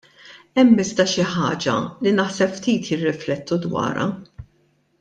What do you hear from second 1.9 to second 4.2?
li naħseb ftit jirriflettu dwarha.